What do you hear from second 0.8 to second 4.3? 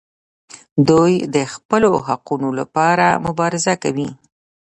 دوی د خپلو حقونو لپاره مبارزه کوي.